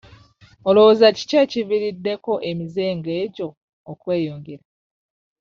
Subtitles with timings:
[0.69, 3.47] Olowooza kiki ekiviiriddeko emize nga egyo
[3.91, 4.63] okweyongera?